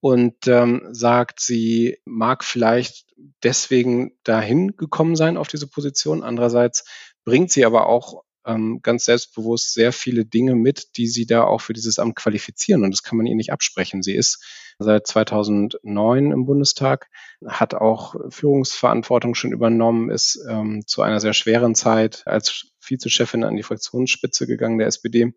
und 0.00 0.48
ähm, 0.48 0.88
sagt, 0.90 1.38
sie 1.40 1.98
mag 2.04 2.42
vielleicht 2.42 3.06
deswegen 3.44 4.12
dahin 4.24 4.76
gekommen 4.76 5.14
sein 5.14 5.36
auf 5.36 5.46
diese 5.46 5.68
Position. 5.68 6.24
Andererseits 6.24 6.84
bringt 7.24 7.52
sie 7.52 7.64
aber 7.64 7.86
auch 7.86 8.24
ähm, 8.46 8.80
ganz 8.82 9.04
selbstbewusst 9.04 9.72
sehr 9.74 9.92
viele 9.92 10.24
Dinge 10.24 10.54
mit, 10.54 10.96
die 10.96 11.06
sie 11.06 11.26
da 11.26 11.44
auch 11.44 11.60
für 11.60 11.72
dieses 11.72 11.98
Amt 11.98 12.16
qualifizieren. 12.16 12.84
Und 12.84 12.90
das 12.90 13.02
kann 13.02 13.16
man 13.16 13.26
ihr 13.26 13.34
nicht 13.34 13.52
absprechen. 13.52 14.02
Sie 14.02 14.14
ist 14.14 14.44
seit 14.78 15.06
2009 15.06 16.32
im 16.32 16.46
Bundestag, 16.46 17.08
hat 17.46 17.74
auch 17.74 18.14
Führungsverantwortung 18.30 19.34
schon 19.34 19.52
übernommen, 19.52 20.10
ist 20.10 20.44
ähm, 20.48 20.84
zu 20.86 21.02
einer 21.02 21.20
sehr 21.20 21.34
schweren 21.34 21.74
Zeit 21.74 22.22
als 22.26 22.72
Vizechefin 22.80 23.44
an 23.44 23.56
die 23.56 23.62
Fraktionsspitze 23.62 24.46
gegangen 24.46 24.78
der 24.78 24.88
SPD 24.88 25.34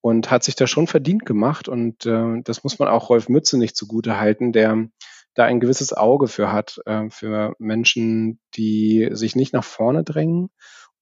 und 0.00 0.30
hat 0.30 0.44
sich 0.44 0.54
da 0.54 0.66
schon 0.66 0.86
verdient 0.86 1.24
gemacht. 1.26 1.68
Und 1.68 2.06
äh, 2.06 2.40
das 2.44 2.62
muss 2.62 2.78
man 2.78 2.88
auch 2.88 3.08
Rolf 3.08 3.28
Mütze 3.28 3.58
nicht 3.58 3.76
zugute 3.76 4.18
halten, 4.18 4.52
der 4.52 4.88
da 5.34 5.44
ein 5.44 5.60
gewisses 5.60 5.92
Auge 5.92 6.28
für 6.28 6.52
hat, 6.52 6.80
äh, 6.86 7.10
für 7.10 7.54
Menschen, 7.58 8.38
die 8.54 9.08
sich 9.12 9.34
nicht 9.34 9.52
nach 9.52 9.64
vorne 9.64 10.04
drängen 10.04 10.50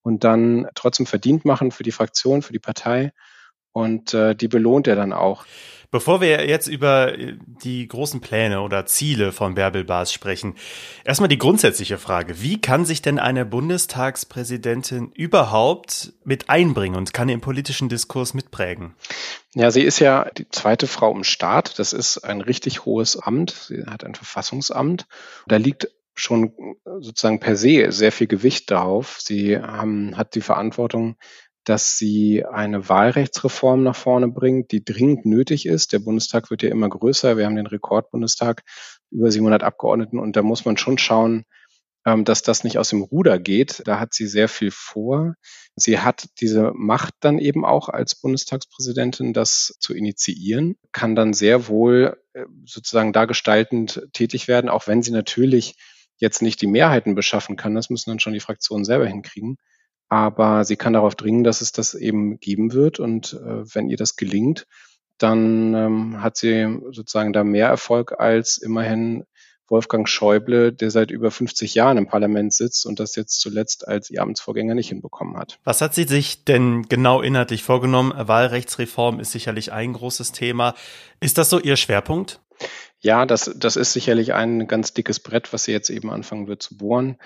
und 0.02 0.25
dann 0.25 0.68
trotzdem 0.75 1.06
verdient 1.06 1.44
machen 1.44 1.71
für 1.71 1.82
die 1.82 1.92
Fraktion, 1.92 2.42
für 2.42 2.52
die 2.52 2.59
Partei. 2.59 3.12
Und 3.73 4.12
äh, 4.12 4.35
die 4.35 4.49
belohnt 4.49 4.87
er 4.87 4.97
dann 4.97 5.14
auch. 5.14 5.47
Bevor 5.92 6.23
wir 6.23 6.47
jetzt 6.47 6.68
über 6.68 7.18
äh, 7.18 7.37
die 7.62 7.87
großen 7.87 8.23
Pläne 8.23 8.62
oder 8.62 8.87
Ziele 8.87 9.30
von 9.30 9.54
Bärbel 9.54 9.85
Baas 9.85 10.11
sprechen, 10.11 10.54
erstmal 11.04 11.28
die 11.28 11.38
grundsätzliche 11.38 11.99
Frage. 11.99 12.40
Wie 12.40 12.61
kann 12.61 12.87
sich 12.87 13.02
denn 13.02 13.18
eine 13.18 13.44
Bundestagspräsidentin 13.44 15.12
überhaupt 15.12 16.14
mit 16.25 16.49
einbringen 16.49 16.97
und 16.97 17.12
kann 17.12 17.28
den 17.28 17.42
politischen 17.42 17.90
Diskurs 17.90 18.32
mitprägen? 18.32 18.94
Ja, 19.54 19.71
sie 19.71 19.82
ist 19.82 19.99
ja 19.99 20.30
die 20.30 20.49
zweite 20.49 20.87
Frau 20.87 21.14
im 21.14 21.25
Staat. 21.25 21.78
Das 21.78 21.92
ist 21.92 22.18
ein 22.18 22.40
richtig 22.40 22.87
hohes 22.87 23.18
Amt. 23.18 23.50
Sie 23.50 23.85
hat 23.85 24.02
ein 24.02 24.14
Verfassungsamt. 24.14 25.06
Da 25.47 25.56
liegt 25.56 25.88
schon 26.14 26.52
sozusagen 26.85 27.40
per 27.40 27.57
se 27.57 27.90
sehr 27.90 28.12
viel 28.12 28.26
Gewicht 28.26 28.71
darauf. 28.71 29.19
Sie 29.21 29.59
haben, 29.59 30.16
hat 30.16 30.35
die 30.35 30.40
Verantwortung, 30.40 31.16
dass 31.64 31.97
sie 31.97 32.45
eine 32.45 32.88
Wahlrechtsreform 32.88 33.83
nach 33.83 33.97
vorne 33.97 34.28
bringt, 34.28 34.73
die 34.73 34.85
dringend 34.85 35.26
nötig 35.26 35.66
ist. 35.66 35.92
Der 35.92 36.00
Bundestag 36.00 36.50
wird 36.50 36.62
ja 36.62 36.71
immer 36.71 36.88
größer. 36.88 37.37
Wir 37.37 37.47
haben 37.47 37.57
den 37.57 37.66
Rekordbundestag, 37.66 38.62
über 39.11 39.31
700 39.31 39.62
Abgeordneten. 39.62 40.19
Und 40.19 40.37
da 40.37 40.42
muss 40.42 40.64
man 40.64 40.76
schon 40.76 40.99
schauen, 40.99 41.45
ähm, 42.04 42.25
dass 42.25 42.42
das 42.42 42.64
nicht 42.64 42.78
aus 42.78 42.88
dem 42.88 43.02
Ruder 43.02 43.38
geht. 43.38 43.83
Da 43.87 44.00
hat 44.00 44.12
sie 44.12 44.26
sehr 44.26 44.49
viel 44.49 44.73
vor. 44.73 45.35
Sie 45.76 46.00
hat 46.00 46.28
diese 46.40 46.73
Macht 46.75 47.14
dann 47.21 47.38
eben 47.38 47.64
auch 47.64 47.88
als 47.88 48.21
Bundestagspräsidentin, 48.21 49.33
das 49.33 49.76
zu 49.78 49.95
initiieren, 49.95 50.76
kann 50.90 51.14
dann 51.14 51.33
sehr 51.33 51.69
wohl 51.69 52.21
äh, 52.33 52.45
sozusagen 52.64 53.12
da 53.12 53.25
gestaltend 53.26 54.09
tätig 54.12 54.49
werden, 54.49 54.69
auch 54.69 54.88
wenn 54.88 55.02
sie 55.02 55.12
natürlich 55.12 55.76
jetzt 56.23 56.41
nicht 56.41 56.62
die 56.62 56.67
Mehrheiten 56.67 57.14
beschaffen 57.14 57.57
kann. 57.57 57.75
Das 57.75 57.91
müssen 57.91 58.11
dann 58.11 58.21
schon 58.21 58.33
die 58.33 58.41
Fraktionen 58.41 58.87
selber 58.87 59.07
hinkriegen 59.07 59.59
aber 60.12 60.67
sie 60.67 60.76
kann 60.76 60.93
darauf 60.93 61.14
dringen, 61.14 61.43
dass 61.43 61.62
es 61.62 61.73
das 61.73 61.95
eben 61.95 62.38
geben 62.38 62.75
wird. 62.75 63.00
Und 63.00 63.33
äh, 63.33 63.75
wenn 63.75 63.88
ihr 63.88 63.97
das 63.97 64.17
gelingt, 64.17 64.67
dann 65.17 65.73
ähm, 65.73 66.23
hat 66.23 66.37
sie 66.37 66.81
sozusagen 66.91 67.33
da 67.33 67.45
mehr 67.45 67.69
Erfolg 67.69 68.21
als 68.21 68.59
immerhin 68.59 69.25
Wolfgang 69.69 70.07
Schäuble, 70.07 70.71
der 70.71 70.91
seit 70.91 71.11
über 71.11 71.31
50 71.31 71.75
Jahren 71.75 71.97
im 71.97 72.07
Parlament 72.07 72.52
sitzt 72.52 72.85
und 72.85 73.00
das 73.00 73.17
jetzt 73.17 73.41
zuletzt 73.41 73.88
als 73.88 74.11
ihr 74.11 74.21
Amtsvorgänger 74.21 74.75
nicht 74.75 74.91
hinbekommen 74.91 75.38
hat. 75.38 75.59
Was 75.64 75.81
hat 75.81 75.95
sie 75.95 76.05
sich 76.05 76.45
denn 76.45 76.83
genau 76.91 77.23
inhaltlich 77.23 77.62
vorgenommen? 77.62 78.12
Wahlrechtsreform 78.14 79.19
ist 79.19 79.33
sicherlich 79.33 79.73
ein 79.73 79.95
großes 79.95 80.33
Thema. 80.33 80.75
Ist 81.21 81.38
das 81.38 81.49
so 81.49 81.59
ihr 81.59 81.76
Schwerpunkt? 81.76 82.43
Ja, 83.02 83.26
das, 83.26 83.50
das 83.56 83.75
ist 83.76 83.92
sicherlich 83.92 84.32
ein 84.32 84.68
ganz 84.68 84.94
dickes 84.94 85.18
Brett, 85.18 85.52
was 85.52 85.64
sie 85.64 85.73
jetzt 85.73 85.90
eben 85.90 86.11
anfangen 86.11 86.47
wird 86.47 86.62
zu 86.62 86.76
bohren. 86.76 87.18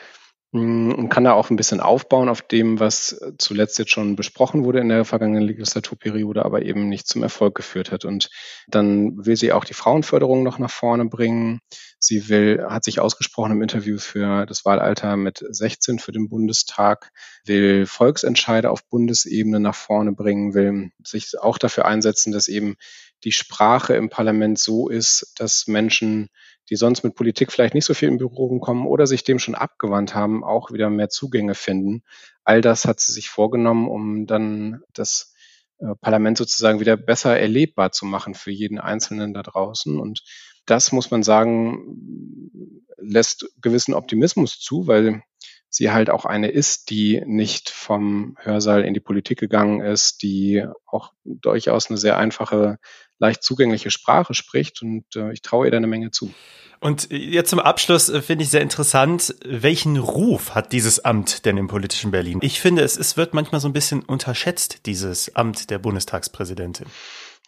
Mm, 0.56 0.92
und 0.92 1.08
kann 1.10 1.24
da 1.24 1.32
auch 1.32 1.50
ein 1.50 1.56
bisschen 1.56 1.80
aufbauen 1.80 2.28
auf 2.28 2.40
dem, 2.40 2.80
was 2.80 3.20
zuletzt 3.38 3.78
jetzt 3.78 3.90
schon 3.90 4.16
besprochen 4.16 4.64
wurde 4.64 4.80
in 4.80 4.88
der 4.88 5.04
vergangenen 5.04 5.42
Legislaturperiode, 5.42 6.44
aber 6.44 6.62
eben 6.62 6.88
nicht 6.88 7.06
zum 7.06 7.22
Erfolg 7.22 7.54
geführt 7.54 7.92
hat. 7.92 8.04
Und 8.04 8.30
dann 8.66 9.26
will 9.26 9.36
sie 9.36 9.52
auch 9.52 9.64
die 9.64 9.74
Frauenförderung 9.74 10.42
noch 10.42 10.58
nach 10.58 10.70
vorne 10.70 11.04
bringen. 11.04 11.60
Sie 11.98 12.28
will, 12.28 12.64
hat 12.68 12.84
sich 12.84 13.00
ausgesprochen 13.00 13.52
im 13.52 13.62
Interview 13.62 13.98
für 13.98 14.46
das 14.46 14.64
Wahlalter 14.64 15.16
mit 15.16 15.44
16 15.46 15.98
für 15.98 16.12
den 16.12 16.28
Bundestag, 16.28 17.10
will 17.44 17.84
Volksentscheide 17.86 18.70
auf 18.70 18.88
Bundesebene 18.88 19.60
nach 19.60 19.74
vorne 19.74 20.12
bringen, 20.12 20.54
will 20.54 20.90
sich 21.04 21.32
auch 21.40 21.58
dafür 21.58 21.84
einsetzen, 21.84 22.32
dass 22.32 22.48
eben 22.48 22.76
die 23.24 23.32
Sprache 23.32 23.94
im 23.94 24.08
Parlament 24.08 24.58
so 24.58 24.88
ist, 24.88 25.34
dass 25.36 25.66
Menschen 25.66 26.28
die 26.70 26.76
sonst 26.76 27.04
mit 27.04 27.14
Politik 27.14 27.52
vielleicht 27.52 27.74
nicht 27.74 27.84
so 27.84 27.94
viel 27.94 28.08
in 28.08 28.18
Berührung 28.18 28.60
kommen 28.60 28.86
oder 28.86 29.06
sich 29.06 29.24
dem 29.24 29.38
schon 29.38 29.54
abgewandt 29.54 30.14
haben, 30.14 30.44
auch 30.44 30.72
wieder 30.72 30.90
mehr 30.90 31.08
Zugänge 31.08 31.54
finden. 31.54 32.02
All 32.44 32.60
das 32.60 32.84
hat 32.84 33.00
sie 33.00 33.12
sich 33.12 33.28
vorgenommen, 33.28 33.88
um 33.88 34.26
dann 34.26 34.80
das 34.92 35.34
äh, 35.78 35.94
Parlament 36.00 36.38
sozusagen 36.38 36.80
wieder 36.80 36.96
besser 36.96 37.38
erlebbar 37.38 37.92
zu 37.92 38.06
machen 38.06 38.34
für 38.34 38.50
jeden 38.50 38.78
Einzelnen 38.78 39.34
da 39.34 39.42
draußen. 39.42 39.98
Und 39.98 40.22
das 40.64 40.92
muss 40.92 41.10
man 41.10 41.22
sagen, 41.22 42.82
lässt 42.98 43.46
gewissen 43.60 43.94
Optimismus 43.94 44.58
zu, 44.58 44.86
weil 44.86 45.22
sie 45.68 45.90
halt 45.90 46.10
auch 46.10 46.24
eine 46.24 46.48
ist, 46.48 46.90
die 46.90 47.22
nicht 47.26 47.70
vom 47.70 48.36
Hörsaal 48.40 48.84
in 48.84 48.94
die 48.94 49.00
Politik 49.00 49.38
gegangen 49.38 49.80
ist, 49.80 50.22
die 50.22 50.64
auch 50.86 51.12
durchaus 51.24 51.90
eine 51.90 51.98
sehr 51.98 52.16
einfache 52.16 52.78
leicht 53.18 53.42
zugängliche 53.42 53.90
Sprache 53.90 54.34
spricht 54.34 54.82
und 54.82 55.04
äh, 55.16 55.32
ich 55.32 55.42
traue 55.42 55.66
ihr 55.66 55.70
da 55.70 55.76
eine 55.76 55.86
Menge 55.86 56.10
zu. 56.10 56.32
Und 56.80 57.08
jetzt 57.10 57.50
zum 57.50 57.58
Abschluss 57.58 58.08
äh, 58.08 58.20
finde 58.20 58.44
ich 58.44 58.50
sehr 58.50 58.60
interessant, 58.60 59.34
welchen 59.44 59.96
Ruf 59.96 60.54
hat 60.54 60.72
dieses 60.72 61.04
Amt 61.04 61.44
denn 61.46 61.56
im 61.56 61.68
politischen 61.68 62.10
Berlin? 62.10 62.38
Ich 62.42 62.60
finde, 62.60 62.82
es, 62.82 62.96
es 62.96 63.16
wird 63.16 63.34
manchmal 63.34 63.60
so 63.60 63.68
ein 63.68 63.72
bisschen 63.72 64.02
unterschätzt, 64.02 64.86
dieses 64.86 65.34
Amt 65.34 65.70
der 65.70 65.78
Bundestagspräsidentin. 65.78 66.86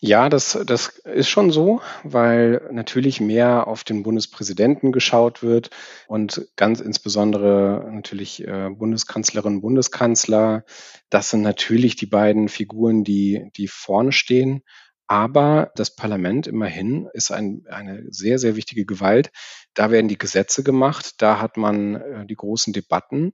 Ja, 0.00 0.28
das, 0.28 0.56
das 0.64 1.00
ist 1.04 1.28
schon 1.28 1.50
so, 1.50 1.80
weil 2.04 2.68
natürlich 2.70 3.20
mehr 3.20 3.66
auf 3.66 3.82
den 3.82 4.04
Bundespräsidenten 4.04 4.92
geschaut 4.92 5.42
wird 5.42 5.70
und 6.06 6.46
ganz 6.54 6.78
insbesondere 6.78 7.84
natürlich 7.92 8.46
äh, 8.46 8.70
Bundeskanzlerin, 8.70 9.60
Bundeskanzler. 9.60 10.64
Das 11.10 11.30
sind 11.30 11.42
natürlich 11.42 11.96
die 11.96 12.06
beiden 12.06 12.48
Figuren, 12.48 13.02
die, 13.02 13.50
die 13.56 13.66
vorne 13.66 14.12
stehen. 14.12 14.62
Aber 15.08 15.72
das 15.74 15.96
Parlament 15.96 16.46
immerhin 16.46 17.08
ist 17.14 17.32
ein, 17.32 17.64
eine 17.70 18.04
sehr, 18.10 18.38
sehr 18.38 18.56
wichtige 18.56 18.84
Gewalt. 18.84 19.30
Da 19.72 19.90
werden 19.90 20.08
die 20.08 20.18
Gesetze 20.18 20.62
gemacht, 20.62 21.14
da 21.18 21.40
hat 21.40 21.56
man 21.56 21.94
äh, 21.94 22.26
die 22.26 22.36
großen 22.36 22.74
Debatten. 22.74 23.32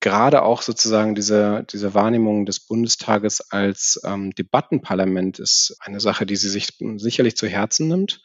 Gerade 0.00 0.42
auch 0.42 0.60
sozusagen 0.60 1.14
diese, 1.14 1.64
diese 1.72 1.94
Wahrnehmung 1.94 2.44
des 2.44 2.60
Bundestages 2.66 3.40
als 3.50 3.98
ähm, 4.04 4.32
Debattenparlament 4.32 5.38
ist 5.38 5.78
eine 5.80 5.98
Sache, 5.98 6.26
die 6.26 6.36
sie 6.36 6.50
sich 6.50 6.76
sicherlich 6.96 7.36
zu 7.36 7.46
Herzen 7.46 7.88
nimmt, 7.88 8.20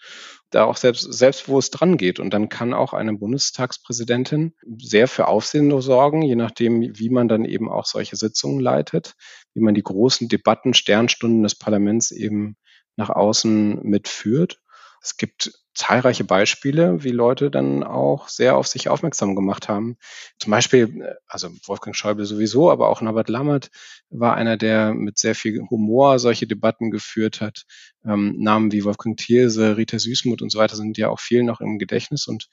da 0.50 0.66
auch 0.66 0.76
selbst, 0.76 1.04
selbstbewusst 1.14 1.80
dran 1.80 1.96
geht. 1.96 2.20
Und 2.20 2.34
dann 2.34 2.50
kann 2.50 2.74
auch 2.74 2.92
eine 2.92 3.14
Bundestagspräsidentin 3.14 4.56
sehr 4.78 5.08
für 5.08 5.30
Aufsehen 5.30 5.80
sorgen, 5.80 6.22
je 6.22 6.36
nachdem, 6.36 6.82
wie 6.82 7.10
man 7.10 7.30
dann 7.30 7.46
eben 7.46 7.70
auch 7.70 7.86
solche 7.86 8.18
Sitzungen 8.18 8.60
leitet, 8.60 9.14
wie 9.54 9.62
man 9.62 9.74
die 9.74 9.84
großen 9.84 10.28
Debatten, 10.28 10.74
Sternstunden 10.74 11.44
des 11.44 11.56
Parlaments 11.56 12.12
eben 12.12 12.58
nach 13.00 13.10
außen 13.10 13.82
mitführt. 13.82 14.62
Es 15.02 15.18
gibt 15.18 15.52
zahlreiche 15.74 16.26
Beispiele, 16.26 17.06
wie 17.06 17.12
Leute 17.12 17.50
dann 17.50 17.86
auch 17.86 18.28
sehr 18.28 18.58
auf 18.58 18.68
sich 18.68 18.90
aufmerksam 18.90 19.34
gemacht 19.34 19.70
haben. 19.70 19.98
Zum 20.38 20.52
Beispiel, 20.52 21.02
äh, 21.02 21.16
also 21.26 21.50
Wolfgang 21.66 21.96
Schäuble 21.96 22.26
sowieso, 22.26 22.70
aber 22.70 22.90
auch 22.90 23.02
Norbert 23.02 23.30
Lammert 23.30 23.72
war 24.10 24.36
einer, 24.36 24.58
der 24.58 24.94
mit 24.94 25.18
sehr 25.18 25.36
viel 25.36 25.62
Humor 25.70 26.20
solche 26.20 26.48
Debatten 26.48 26.92
geführt 26.92 27.40
hat. 27.40 27.64
Ähm, 28.06 28.36
Namen 28.40 28.74
wie 28.74 28.84
Wolfgang 28.84 29.18
Thierse, 29.18 29.78
Rita 29.78 30.00
Süßmuth 30.00 30.42
und 30.42 30.52
so 30.52 30.60
weiter 30.60 30.76
sind 30.76 30.98
ja 30.98 31.08
auch 31.08 31.22
vielen 31.22 31.46
noch 31.46 31.62
im 31.62 31.80
Gedächtnis 31.80 32.28
und 32.28 32.50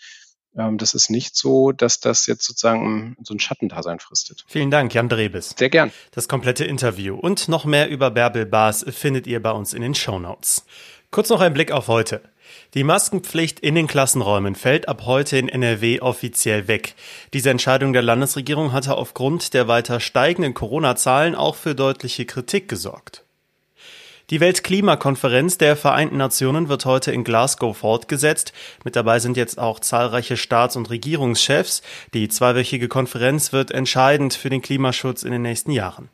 ähm, 0.56 0.78
das 0.78 0.94
ist 0.94 1.10
nicht 1.10 1.36
so, 1.36 1.72
dass 1.72 2.00
das 2.00 2.26
jetzt 2.26 2.44
sozusagen 2.44 3.16
so 3.22 3.34
ein 3.34 3.40
Schattendasein 3.40 4.00
fristet. 4.00 4.44
Vielen 4.48 4.70
Dank, 4.70 4.94
Jan 4.94 5.08
Drebes. 5.08 5.54
Sehr 5.56 5.70
gern. 5.70 5.92
Das 6.12 6.28
komplette 6.28 6.64
Interview 6.64 7.16
und 7.16 7.48
noch 7.48 7.64
mehr 7.64 7.88
über 7.88 8.10
Bärbel 8.10 8.46
Baas 8.46 8.84
findet 8.88 9.26
ihr 9.26 9.42
bei 9.42 9.52
uns 9.52 9.75
in 9.75 9.82
den 9.82 9.94
Show 9.94 10.18
Notes. 10.18 10.64
Kurz 11.10 11.28
noch 11.28 11.40
ein 11.40 11.54
Blick 11.54 11.70
auf 11.70 11.88
heute. 11.88 12.20
Die 12.75 12.84
Maskenpflicht 12.84 13.60
in 13.60 13.75
den 13.75 13.86
Klassenräumen 13.86 14.54
fällt 14.54 14.88
ab 14.88 15.02
heute 15.04 15.38
in 15.38 15.48
NRW 15.48 16.00
offiziell 16.00 16.68
weg. 16.68 16.94
Diese 17.32 17.50
Entscheidung 17.50 17.92
der 17.92 18.02
Landesregierung 18.02 18.72
hatte 18.72 18.96
aufgrund 18.96 19.54
der 19.54 19.68
weiter 19.68 20.00
steigenden 20.00 20.54
Corona-Zahlen 20.54 21.34
auch 21.34 21.54
für 21.54 21.75
deutliche 21.75 22.25
Kritik 22.25 22.68
gesorgt. 22.68 23.25
Die 24.28 24.40
Weltklimakonferenz 24.40 25.56
der 25.56 25.76
Vereinten 25.76 26.16
Nationen 26.16 26.68
wird 26.68 26.85
heute 26.85 27.12
in 27.12 27.23
Glasgow 27.23 27.76
fortgesetzt. 27.76 28.52
Mit 28.83 28.97
dabei 28.97 29.21
sind 29.21 29.37
jetzt 29.37 29.56
auch 29.56 29.78
zahlreiche 29.78 30.37
Staats- 30.37 30.75
und 30.75 30.90
Regierungschefs. 30.90 31.80
Die 32.12 32.28
zweiwöchige 32.28 32.88
Konferenz 32.88 33.52
wird 33.52 33.71
entscheidend 33.71 34.35
für 34.35 34.50
den 34.50 34.62
Klimaschutz 34.62 35.23
in 35.23 35.30
den 35.30 35.42
nächsten 35.42 35.71
Jahren. 35.71 36.09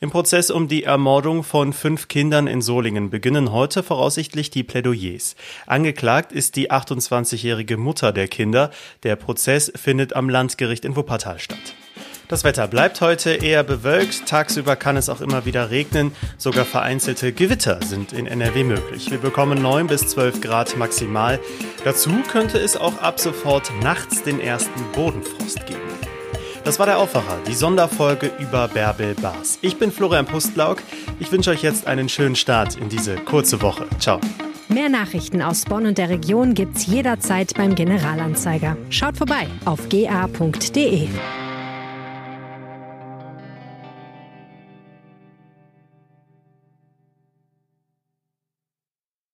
Im 0.00 0.10
Prozess 0.10 0.50
um 0.50 0.68
die 0.68 0.84
Ermordung 0.84 1.44
von 1.44 1.72
fünf 1.72 2.08
Kindern 2.08 2.46
in 2.46 2.60
Solingen 2.60 3.08
beginnen 3.08 3.52
heute 3.52 3.82
voraussichtlich 3.82 4.50
die 4.50 4.62
Plädoyers. 4.62 5.34
Angeklagt 5.66 6.30
ist 6.30 6.56
die 6.56 6.70
28-jährige 6.70 7.78
Mutter 7.78 8.12
der 8.12 8.28
Kinder. 8.28 8.70
Der 9.02 9.16
Prozess 9.16 9.72
findet 9.74 10.14
am 10.14 10.28
Landgericht 10.28 10.84
in 10.84 10.94
Wuppertal 10.94 11.38
statt. 11.38 11.74
Das 12.28 12.42
Wetter 12.42 12.68
bleibt 12.68 13.00
heute 13.00 13.30
eher 13.30 13.62
bewölkt. 13.62 14.26
Tagsüber 14.26 14.76
kann 14.76 14.96
es 14.96 15.08
auch 15.08 15.20
immer 15.20 15.44
wieder 15.44 15.70
regnen. 15.70 16.12
Sogar 16.38 16.64
vereinzelte 16.64 17.32
Gewitter 17.32 17.80
sind 17.84 18.12
in 18.12 18.26
NRW 18.26 18.64
möglich. 18.64 19.10
Wir 19.10 19.18
bekommen 19.18 19.60
9 19.60 19.86
bis 19.86 20.06
12 20.08 20.40
Grad 20.40 20.76
maximal. 20.78 21.38
Dazu 21.84 22.10
könnte 22.30 22.58
es 22.58 22.76
auch 22.76 22.98
ab 22.98 23.20
sofort 23.20 23.70
nachts 23.82 24.22
den 24.22 24.40
ersten 24.40 24.82
Bodenfrost 24.94 25.66
geben. 25.66 25.80
Das 26.64 26.78
war 26.78 26.86
der 26.86 26.98
Aufwacher, 26.98 27.38
die 27.46 27.52
Sonderfolge 27.52 28.30
über 28.38 28.68
Bärbel 28.68 29.14
Bars. 29.14 29.58
Ich 29.60 29.76
bin 29.76 29.92
Florian 29.92 30.24
Pustlauk. 30.24 30.78
Ich 31.20 31.30
wünsche 31.30 31.50
euch 31.50 31.62
jetzt 31.62 31.86
einen 31.86 32.08
schönen 32.08 32.36
Start 32.36 32.76
in 32.76 32.88
diese 32.88 33.16
kurze 33.16 33.60
Woche. 33.60 33.84
Ciao. 33.98 34.18
Mehr 34.68 34.88
Nachrichten 34.88 35.42
aus 35.42 35.66
Bonn 35.66 35.84
und 35.84 35.98
der 35.98 36.08
Region 36.08 36.54
gibt's 36.54 36.86
jederzeit 36.86 37.52
beim 37.54 37.74
Generalanzeiger. 37.74 38.78
Schaut 38.88 39.18
vorbei 39.18 39.46
auf 39.66 39.90
ga.de. 39.90 41.08